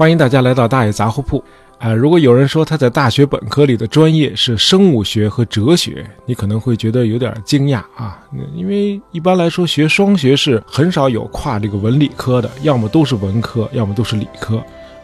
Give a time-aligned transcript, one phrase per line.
[0.00, 1.44] 欢迎大家来到大爷杂货铺。
[1.76, 8.18] 啊，如果有人说他在大学本科里的专业是生物学和哲学，你可能会觉得有点惊讶啊，
[8.54, 14.58] 因为一般来说学双学士很少有跨这个文理科的，要么都是文科，要么都是理科。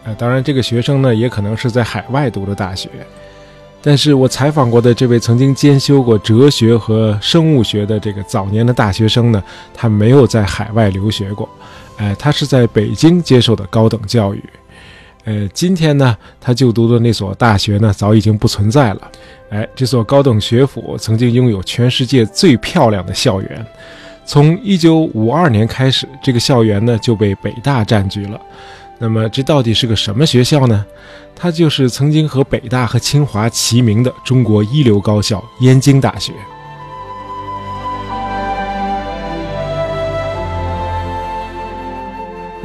[0.04, 2.88] 呃，当然这个学生呢也可能是在海外读的大学。
[3.82, 11.46] 但是我采访过的这位曾经兼修过哲学和生物学的这个早年的大学生呢，他没有在海外留学过，
[11.98, 14.42] 哎，他是在北京接受的高等教育。
[15.26, 19.10] 呃，今天呢，他就读的那所大学呢，早已经不存在了。
[19.50, 23.66] 哎，这所高等学府曾经拥有全世界最漂亮的校园。
[24.24, 28.40] 从1952年开始，这个校园呢就被北大占据了。
[28.98, 30.86] 那么，这到底是个什么学校呢？
[31.34, 36.32] 它就是曾经和北大和清华齐名的中国一流高校——燕京大学。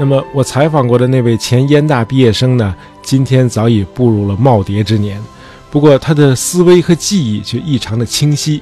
[0.02, 5.22] 那么，我采访过的那位前燕大毕业生呢，今天早已步入了耄耋之年。
[5.70, 8.60] 不过，他的思维和记忆却异常的清晰。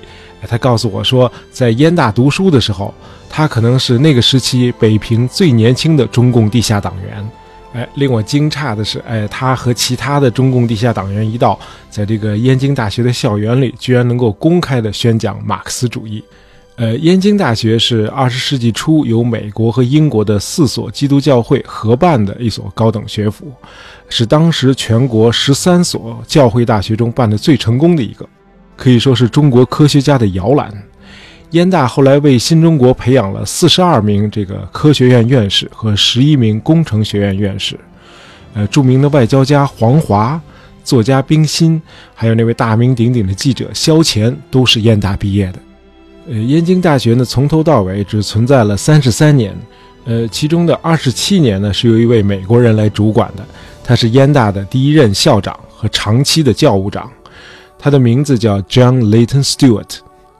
[0.50, 2.94] 他告诉我说，在燕大读书的时候，
[3.30, 7.30] 他可能是那个时期北平最年轻的中共地下党员。
[7.72, 11.58] 哎，令我惊诧的是，哎，他和其他的中共地下党员一道，
[11.90, 16.22] 在这个燕京大学的校园里，居然能够公开的宣讲马克思主义。
[16.80, 23.52] 呃，燕京大学是二十世纪初由美国和英国的四所基督教会合办的一所高等学府，
[24.08, 28.26] 是当时全国十三所教会大学中办的最成功的一个，
[28.78, 30.74] 可以说是中国科学家的摇篮。
[31.50, 37.78] 燕大后来为新中国培养了四十二名这个科学院院士和十一名工程学院院士，
[38.54, 40.40] 呃，著名的外交家黄华、
[40.86, 41.82] 作家冰心，
[42.16, 45.60] 还有那位大名鼎鼎的记者萧乾，都是燕大毕业的。
[46.32, 49.58] 呃，燕京大学呢，从头到尾只存在了三十三年，
[50.06, 53.44] 呃，其中的二十七年呢，是由一位美国人来主管的，
[53.84, 57.10] 他是燕大的第一任校长和长期的教务长，
[57.80, 59.90] 他的名字叫 John Layton Stewart，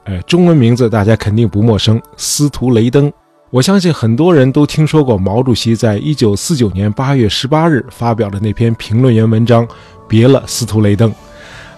[0.04, 3.12] 呃，中文名字大家肯定不陌生，司徒雷登。
[3.50, 9.66] 我相信很多人都听说过毛主席在一九四九年八月十八日发表的那篇评论员文章
[10.06, 11.10] 《别了，司徒雷登》。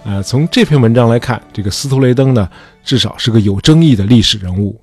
[0.05, 2.49] 呃，从这篇文章来看，这个司徒雷登呢，
[2.85, 4.77] 至少是个有争议的历史人物。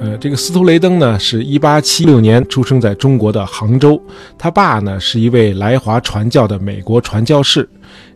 [0.00, 4.02] 呃，这个司徒雷登呢，是一八七六年出生在中国的杭州，
[4.38, 7.68] 他爸呢是一位来华传教的美国传教士，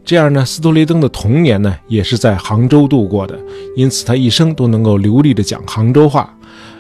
[0.07, 3.39] 这样呢，司徒雷登的童年呢也是在杭州度过的，
[3.77, 6.35] 因此他一生都能够流利的讲杭州话。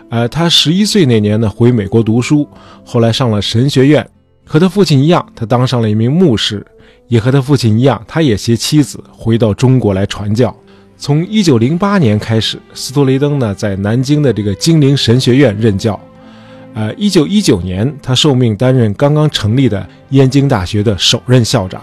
[0.09, 2.49] 呃，他十一岁那年呢回美国读书，
[2.85, 4.09] 后来上了神学院。
[4.49, 6.65] 和他父亲一样，他当上了一名牧师，
[7.09, 10.57] 也和他父亲一样，他也携妻子回到中国来传教。
[10.97, 16.01] 从1908年开始，斯托雷登呢在南京的这个金陵神学院任教。
[16.75, 21.83] 呃，1919年，他受命担任刚刚成立的燕京大学的首任校长。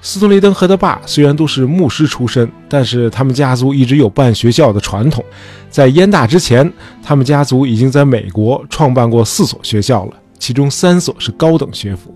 [0.00, 5.24] 斯托雷登和他爸虽然都是牧师出身，但是他们家族一直有办学校的传统。
[5.68, 6.70] 在燕大之前，
[7.02, 10.12] 他们家族已经在美国创办过四所学校了。
[10.38, 12.14] 其中三所是高等学府。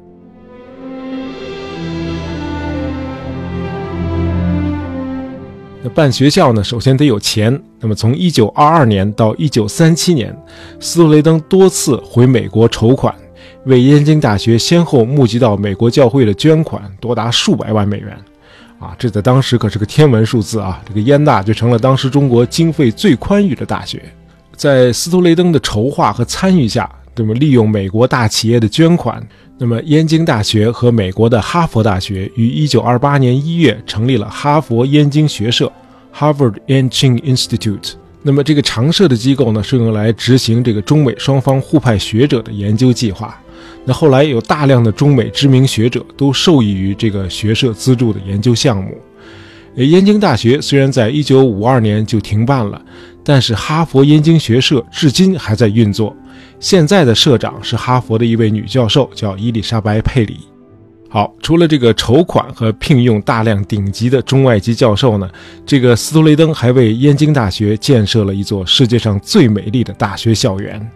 [5.82, 7.58] 那办学校呢，首先得有钱。
[7.80, 10.36] 那么从一九二二年到一九三七年，
[10.78, 13.14] 斯图雷登多次回美国筹款，
[13.64, 18.14] 为燕京大学先后募集到美国教会的捐款多达数百万美元。
[18.78, 20.82] 啊，这在当时可是个天文数字啊！
[20.86, 24.02] 这个燕大就成了当时中国经费最宽裕的大学。
[24.56, 26.90] 在斯图雷登的筹划和参与下。
[27.22, 29.22] 那么，利用美国大企业的捐款，
[29.58, 35.70] 那么燕京大学和美国的哈佛大学于1928年1月成立了哈佛燕京学社
[36.16, 37.92] （Harvard Yenching Institute）。
[38.22, 43.38] 那么，这个常设的机构呢，是用来执行这个中美双方互派学者的研究计划。
[43.84, 48.96] 那后来有大量的中美知名学者都受益于这个学社资助的研究项目。
[49.74, 52.80] 燕京大学虽然在一九五二年就停办了，
[53.22, 56.16] 但是哈佛燕京学社至今还在运作。
[56.60, 60.40] 现在的社长是哈佛的一位女教授，叫伊丽莎白·佩里。
[61.08, 65.28] 好，除了这个筹款和聘用大量顶级的中外籍教授呢，
[65.64, 70.86] 这个斯图雷登还为燕京大学建设了一座世界上最美丽的大学校园。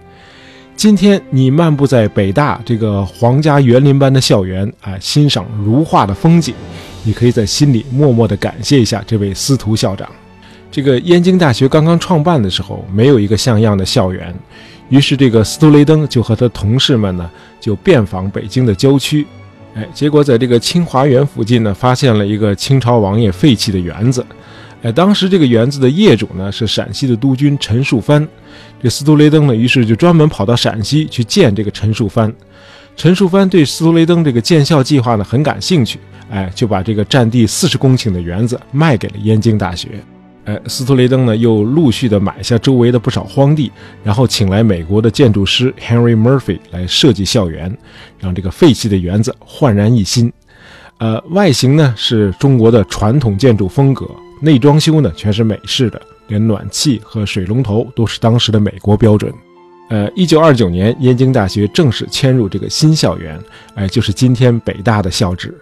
[0.77, 6.55] 今天你漫步在北大这个皇家园林般的校园啊，欣赏如画的风景，
[7.03, 10.07] 你可以在心里默默地感谢一下这位司徒校长。
[10.71, 14.35] 这个燕京大学刚刚创办的时候，没有一个像样的校园。
[14.91, 19.27] 于是，这个斯图雷登就和他同事们呢，就遍访北京的郊区。
[19.75, 24.25] 哎，结果在这个清华园附近呢，发现了一个清朝王爷废弃的园子。
[24.83, 28.29] 哎，当时这个园子的业主呢是陕西的督军陈树藩。
[28.81, 32.33] 这斯图雷登呢，于是就专门跑到陕西去见这个陈树藩。
[32.95, 35.99] 陈树藩对斯图雷登这个建校计划呢很感兴趣，
[36.31, 39.89] 哎，就把这个占地四十公顷的园子卖给了燕京大学。
[40.45, 47.75] 哎，斯图雷登呢又陆续的买下周围的不少荒地，然后请来美国的建筑师 Henry Murphy 来设计校园，
[48.19, 50.31] 让这个废弃的园子焕然一新。
[50.99, 54.07] 呃，外形呢是中国的传统建筑风格，
[54.41, 59.33] 内装修呢全是美式的，连暖气和水龙头都是当时的美国标准。
[59.91, 63.39] 呃，一九二九年，燕京大学正式迁入这个新校园，
[63.75, 65.55] 哎，就是今天北大的校址。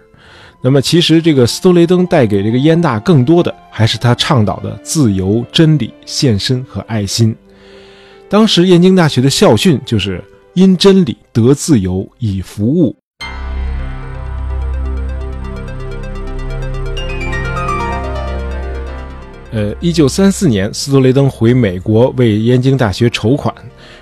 [0.65, 7.35] 那么，其实这个斯托雷登带给这个燕大更多的，还是他倡导的自由、真理、献身和爱心。
[8.29, 10.23] 当时燕京大学的校训就是
[10.55, 12.95] “因真理得自由，以服务”。
[19.53, 23.53] 呃，一九三四年，斯托雷登回美国为燕京大学筹款。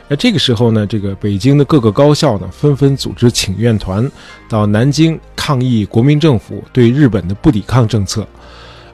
[0.07, 4.09] 那这个时候呢，这个北京的各个高校呢，纷纷组织请愿团
[4.47, 8.25] 到南京抗议国民政府对日本的不抵抗政策。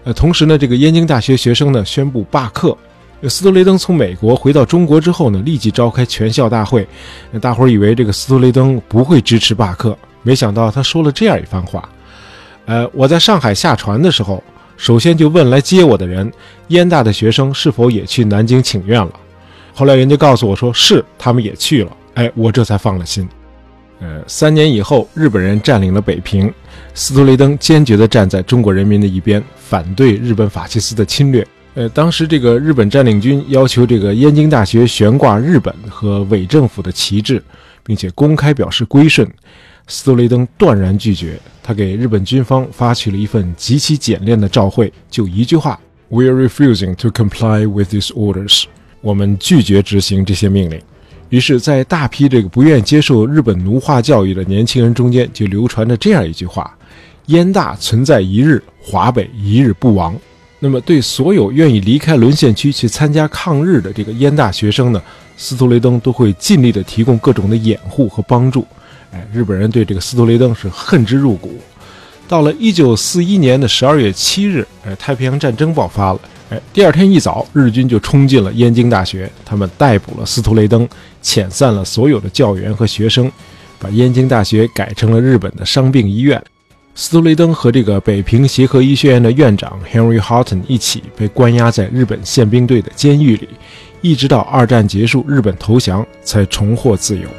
[0.03, 2.75] 呃，同时呢，这个燕京大学学生呢宣布罢课。
[3.29, 6.87] 斯托雷登从美国回到中国之后呢，立即召开全校大会。
[7.39, 11.87] 大伙儿以为这个斯托雷登不会支持罢课，没想到他说了这样一番话：
[12.65, 14.43] 呃，我在上海下船的时候。
[14.77, 16.31] 首先就问来接我的人，
[16.67, 19.11] 燕大的学生是否也去南京请愿了？
[19.73, 21.91] 后来人家告诉我说是，他们也去了。
[22.13, 23.27] 哎，我这才放了心。
[23.99, 26.53] 呃，三年以后，日本人占领了北平，
[26.93, 31.45] 司徒雷登坚决地站在中国人民的一边，反对日本法西斯的侵略。
[31.77, 37.39] 呃，当时这个日本占领军要求这个燕京大学悬挂日本和伪政府的旗帜，
[37.83, 39.29] 并且公开表示归顺。
[39.85, 45.79] 斯托雷登断然拒绝，他给日本军方发去了一份极其简练的照会，就一句话
[46.09, 48.63] ：“We are refusing to comply with these orders。”
[49.01, 50.81] 我们拒绝执行这些命令。
[51.29, 56.75] 于是，在大批这个不愿接受日本奴化教育的年轻人中间，就流传着这样一句话
[57.27, 60.19] ：“燕大存在一日，华北一日不亡。”
[60.59, 65.01] 那么，对所有愿意离开沦陷区去参加抗日的这个燕大学生呢，
[65.37, 68.65] 斯托雷登都会尽力的提供各种的掩护和帮助。
[69.11, 71.59] 哎，日本人对这个斯托雷登是恨之入骨。
[72.27, 76.19] 到了一九四一年的十二月七日，哎，太平洋战争爆发了。
[76.49, 80.87] 哎，第二天一早，日军就冲进了燕京大学，他们逮捕了斯托雷登，
[81.21, 83.31] 遣散了所有的教员和学生，
[83.77, 86.41] 把燕京大学改成了日本的伤病医院。
[86.99, 93.47] 斯托雷登和这个北平协和医学院的院长 Henry Houghton 一起被关押在日本宪兵队的监狱里，
[94.01, 97.29] 一直到二战结束，日本投降，才重获自由。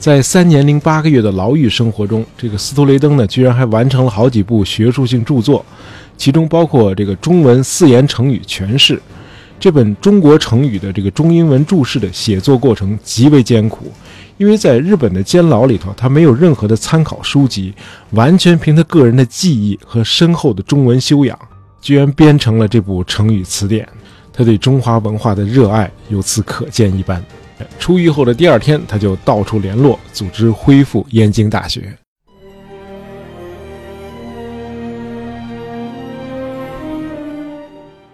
[0.00, 5.64] 在三年零八个月的牢狱生活中，这个斯图雷登呢，居然还完成了好几部学术性著作，
[6.16, 9.00] 其中包括这个中文四言成语全释。
[9.60, 13.92] 这本中国成语的这个中英文注释的写作过程极为艰苦，
[14.38, 17.74] 因为在日本的监牢里头，他没有任何的参考书籍，
[18.12, 21.38] 完全凭他个人的记忆和深厚的中文修养，
[21.78, 23.86] 居然编成了这部成语词典。
[24.32, 27.22] 他对中华文化的热爱由此可见一斑。
[27.78, 31.99] 出狱后的第二天，他就到处联络，组织恢复燕京大学。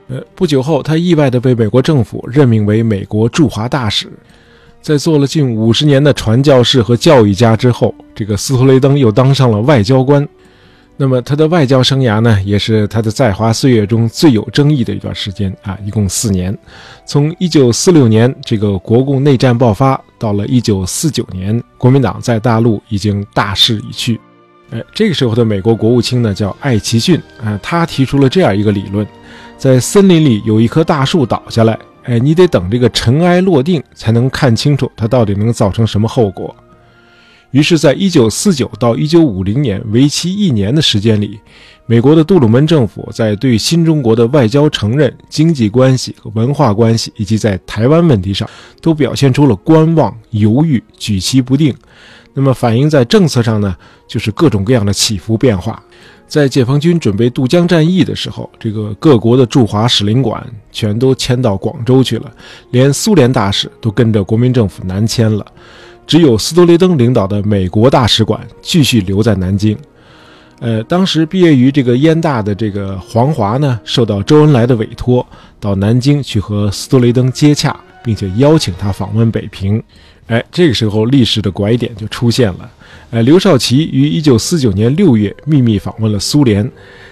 [0.08, 4.08] 呃，不久后，他意外的被美国政府任命为美国驻华大使。
[4.80, 10.26] 在做了近五十年的传教士和教育家之后，这个斯托雷登又当上了外交官。
[10.96, 16.56] 那么他的外交生涯呢，也是他的在华岁月中最有争议的一段时间啊，一共四年，
[17.04, 24.18] 从一九四六年这个国共内战爆发，到了一九四九年，国民党在大陆已经大势已去。
[24.70, 29.06] 哎，这个时候的美国国务卿呢叫艾奇逊啊，他提出了这样一个理论：
[29.58, 36.54] 在森林里有一棵大树倒下来，哎，你得等这个尘埃落定，才能看清楚它到底能造成什么后果。
[37.52, 41.40] 于是，在一九四九到一九五零年为期一年的时间里，
[41.86, 48.46] 美国的杜鲁门政府在对新中国的外交承认、经济关系和文化关系，以及在台湾问题上，
[48.82, 51.75] 都表现出了观望、犹豫、举棋不定。
[52.34, 53.75] 那么，反映在政策上呢，
[54.06, 55.82] 就是各种各样的起伏变化。
[56.26, 62.30] 在解放军准备渡江战役的时候，这个各国的驻华使领馆全都迁到广州去了，
[62.71, 65.47] 连苏联大使都跟着国民政府南迁了。
[66.06, 69.76] 只有斯托雷登领导的美国大使馆继续留在南京。
[70.61, 75.26] 呃，当时毕业于这个燕大的这个黄华呢，受到周恩来的委托，
[75.61, 79.83] 到南京去和斯托雷登接洽，并且邀请他访问北平。
[80.26, 82.71] 哎，这个时候历史的拐点就出现了。
[83.11, 86.68] 哎，刘少奇于一九四九年六月秘密访问了苏联，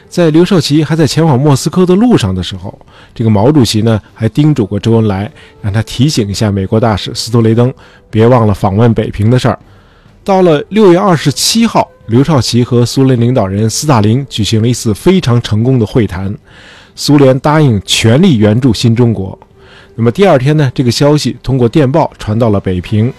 [0.09, 2.77] 在刘少奇还在前往莫斯科的路上的时候，
[3.15, 5.31] 这个毛主席呢还叮嘱过周恩来，
[5.63, 7.73] 让他提醒一下美国大使斯托雷登，
[8.11, 9.59] 别忘了访问北平的事儿。
[10.25, 16.35] 到了六月二十七号，刘少奇和苏联领导人斯大林举行了一次非常成功的会谈，
[16.97, 19.39] 苏联答应全力援助新中国。
[19.97, 23.13] 那么第二天呢，这个消息通过电报传到了北平。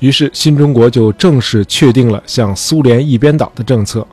[0.00, 4.06] 于是，新中国就正式确定了向苏联一边倒的政策。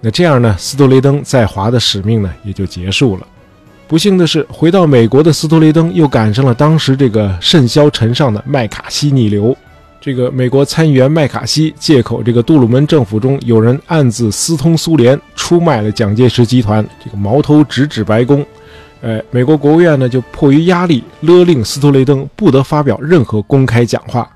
[0.00, 3.26] 那这样呢，斯托雷登在华的使命呢也就结束了。
[3.86, 9.56] 不幸的是，回到美国的斯托雷登又赶上了当时这个甚嚣尘上的麦卡锡逆流。
[10.00, 18.44] 这个美国参议员麦卡锡借口这个杜鲁门政府中有人暗自私通苏联，出卖了蒋介石集团，这个矛头直指白宫。
[19.02, 24.30] 哎，美国国务院呢就迫于压力勒令斯托雷登不得发表任何公开讲话。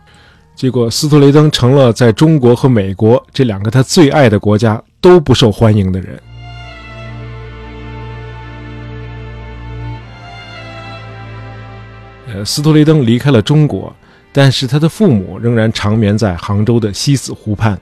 [0.54, 6.18] 结果，斯托雷登成了在中国和美国这两个他最爱的国家都不受欢迎的人。
[12.32, 13.94] 呃，斯托雷登离开了中国，
[14.32, 17.78] 但是他的父母仍然长眠在杭州的西子湖畔。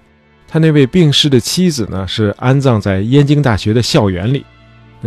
[0.48, 4.44] 他那位病逝的妻子呢，是安葬在燕京大学的校园里。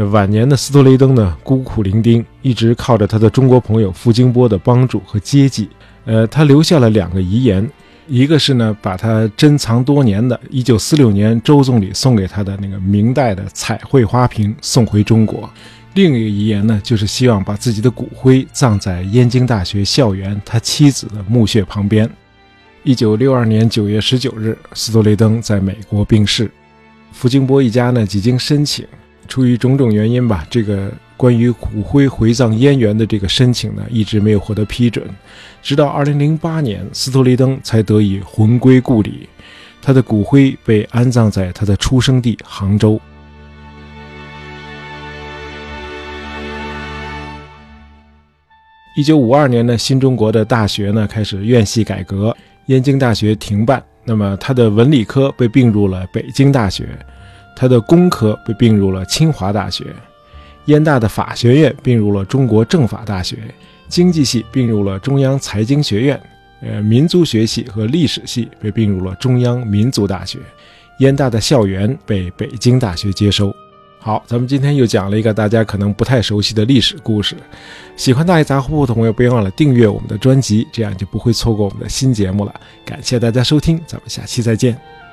[0.03, 5.69] 晚年的斯托雷登呢，孤苦伶仃，一直靠着他的中国朋友傅京波的帮助和接济。
[6.03, 7.67] 呃，他留下了两个遗言，
[8.07, 15.49] 一个是呢，把他珍藏多年的1946年周总理送给他的那个明代的彩绘花瓶送回中国；
[15.93, 22.09] 另一个遗言呢，就是希望把自己的骨灰葬在燕京大学校园他妻子的墓穴旁边。
[22.83, 26.51] 1962年9月19日，斯托雷登在美国病逝，
[27.13, 28.85] 傅京波一家呢几经申请，
[29.27, 30.91] 出于种种原因吧，这个。
[31.17, 35.01] 关于骨灰回葬燕园的这个申请呢，一直没有获得批准，
[35.63, 39.29] 直到2008年，斯托雷登才得以魂归故里，
[39.81, 42.99] 他的骨灰被安葬在他的出生地杭州。
[48.97, 56.89] 1952年呢，新中国的大学呢开始院系改革，燕京大学停办，那么他的文理科被并入了北京大学，
[57.55, 59.87] 他的工科被并入了清华大学。
[60.65, 63.37] 燕大的法学院并入了中国政法大学，
[63.87, 66.19] 经济系并入了中央财经学院，
[66.61, 70.39] 呃，民族学系和历史系被并入了中央民族大学。
[70.99, 73.55] 燕大的校园被北京大学接收。
[73.99, 77.35] 好，咱们今天又讲了一个大家可能不太熟悉的历史故事。
[77.95, 82.53] 喜欢大爷杂货铺的朋友，别忘了订阅我们的专辑，这样就不会错过我们的新节目了。
[82.85, 85.04] 感谢大家收听，咱们下期再见。